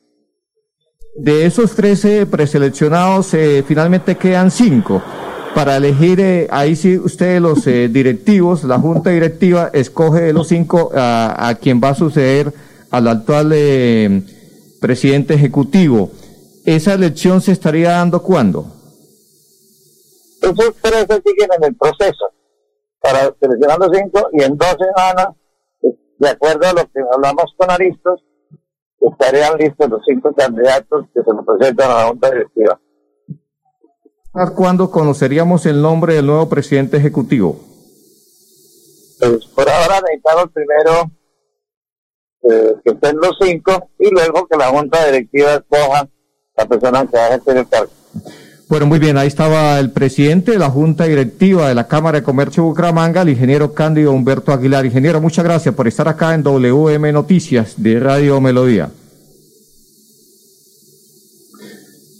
De 1.15 1.45
esos 1.45 1.75
13 1.75 2.25
preseleccionados, 2.25 3.33
eh, 3.35 3.63
finalmente 3.67 4.15
quedan 4.15 4.49
5 4.49 5.01
para 5.55 5.77
elegir, 5.77 6.19
eh, 6.19 6.47
ahí 6.51 6.75
sí 6.75 6.97
usted 6.97 7.39
los 7.39 7.65
eh, 7.67 7.87
directivos, 7.89 8.63
la 8.63 8.79
junta 8.79 9.09
directiva 9.09 9.69
escoge 9.73 10.21
de 10.21 10.33
los 10.33 10.47
cinco 10.47 10.91
a, 10.95 11.49
a 11.49 11.55
quien 11.55 11.81
va 11.83 11.89
a 11.89 11.95
suceder 11.95 12.53
al 12.89 13.07
actual 13.07 13.51
eh, 13.53 14.23
presidente 14.79 15.33
ejecutivo. 15.33 16.11
¿Esa 16.65 16.93
elección 16.93 17.41
se 17.41 17.51
estaría 17.51 17.91
dando 17.91 18.21
cuándo? 18.21 18.65
Esos 20.41 20.75
tres 20.81 21.05
siguen 21.07 21.49
en 21.57 21.63
el 21.63 21.75
proceso 21.75 22.31
para 22.99 23.33
seleccionar 23.39 23.79
los 23.79 23.89
cinco 23.93 24.29
y 24.33 24.43
en 24.43 24.57
dos 24.57 24.75
semanas, 24.79 25.35
de 26.19 26.29
acuerdo 26.29 26.67
a 26.67 26.73
lo 26.73 26.83
que 26.91 26.99
hablamos 27.13 27.53
con 27.57 27.71
Aristos, 27.71 28.23
estarían 28.99 29.57
listos 29.57 29.89
los 29.89 30.01
cinco 30.05 30.33
candidatos 30.35 31.05
que 31.13 31.21
se 31.23 31.33
nos 31.33 31.45
presentan 31.45 31.91
a 31.91 31.95
la 31.95 32.07
junta 32.07 32.29
directiva. 32.29 32.79
¿Cuándo 34.31 34.89
conoceríamos 34.89 35.65
el 35.65 35.81
nombre 35.81 36.15
del 36.15 36.25
nuevo 36.25 36.47
presidente 36.47 36.97
ejecutivo? 36.97 37.59
Pues 39.19 39.45
por 39.47 39.69
ahora 39.69 40.01
necesitamos 40.01 40.45
primero 40.53 41.11
eh, 42.43 42.75
que 42.83 42.91
estén 42.91 43.17
los 43.17 43.37
cinco 43.41 43.89
y 43.99 44.09
luego 44.09 44.47
que 44.47 44.57
la 44.57 44.69
junta 44.69 45.05
directiva 45.05 45.55
escoja 45.55 46.07
la 46.55 46.65
persona 46.65 47.05
que 47.05 47.17
va 47.17 47.23
a 47.23 47.27
ejercer 47.27 47.57
el 47.57 47.67
cargo. 47.67 47.91
Bueno, 48.69 48.85
muy 48.85 48.99
bien, 48.99 49.17
ahí 49.17 49.27
estaba 49.27 49.77
el 49.79 49.91
presidente 49.91 50.53
de 50.53 50.59
la 50.59 50.69
Junta 50.69 51.03
Directiva 51.03 51.67
de 51.67 51.75
la 51.75 51.89
Cámara 51.89 52.19
de 52.19 52.23
Comercio 52.23 52.63
de 52.63 52.69
Bucaramanga, 52.69 53.21
el 53.21 53.29
ingeniero 53.29 53.73
Cándido 53.73 54.13
Humberto 54.13 54.53
Aguilar. 54.53 54.85
Ingeniero, 54.85 55.19
muchas 55.19 55.43
gracias 55.43 55.75
por 55.75 55.89
estar 55.89 56.07
acá 56.07 56.33
en 56.33 56.43
WM 56.43 57.11
Noticias 57.11 57.73
de 57.75 57.99
Radio 57.99 58.39
Melodía. 58.39 58.89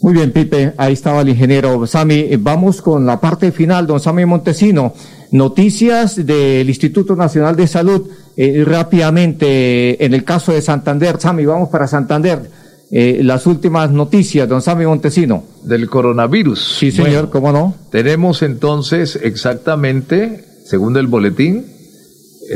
Muy 0.02 0.14
bien, 0.14 0.32
Pipe, 0.32 0.74
ahí 0.78 0.94
estaba 0.94 1.20
el 1.20 1.28
ingeniero 1.28 1.86
Sami. 1.86 2.14
Eh, 2.14 2.36
vamos 2.40 2.82
con 2.82 3.06
la 3.06 3.20
parte 3.20 3.52
final, 3.52 3.86
don 3.86 4.00
Sami 4.00 4.26
Montesino. 4.26 4.94
Noticias 5.30 6.26
del 6.26 6.68
Instituto 6.68 7.14
Nacional 7.14 7.54
de 7.54 7.68
Salud. 7.68 8.10
Eh, 8.36 8.64
rápidamente, 8.66 10.04
en 10.04 10.12
el 10.12 10.24
caso 10.24 10.50
de 10.50 10.60
Santander, 10.60 11.20
Sami, 11.20 11.46
vamos 11.46 11.68
para 11.68 11.86
Santander. 11.86 12.50
Eh, 12.90 13.20
las 13.22 13.46
últimas 13.46 13.92
noticias, 13.92 14.48
don 14.48 14.60
Sami 14.60 14.86
Montesino. 14.86 15.44
Del 15.62 15.88
coronavirus. 15.88 16.78
Sí, 16.80 16.90
señor, 16.90 17.30
¿cómo 17.30 17.52
no? 17.52 17.76
Tenemos 17.92 18.42
entonces 18.42 19.16
exactamente, 19.22 20.44
según 20.66 20.96
el 20.96 21.06
boletín, 21.06 21.64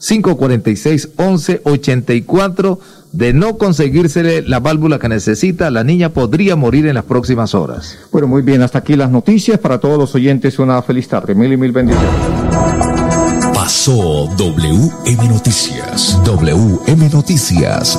301-546-1184. 0.00 2.78
De 3.12 3.32
no 3.32 3.58
conseguírsele 3.58 4.42
la 4.42 4.60
válvula 4.60 4.98
que 4.98 5.08
necesita, 5.08 5.70
la 5.70 5.82
niña 5.84 6.10
podría 6.10 6.56
morir 6.56 6.86
en 6.86 6.94
las 6.94 7.04
próximas 7.04 7.54
horas. 7.54 7.96
Bueno, 8.12 8.28
muy 8.28 8.42
bien, 8.42 8.60
hasta 8.62 8.80
aquí 8.80 8.96
las 8.96 9.10
noticias. 9.10 9.58
Para 9.58 9.78
todos 9.78 9.98
los 9.98 10.14
oyentes, 10.14 10.58
una 10.58 10.82
feliz 10.82 11.08
tarde. 11.08 11.34
Mil 11.34 11.50
y 11.52 11.56
mil 11.56 11.72
bendiciones. 11.72 12.10
Pasó 13.54 14.28
WM 14.36 15.28
Noticias. 15.28 16.20
WM 16.24 17.08
Noticias. 17.10 17.98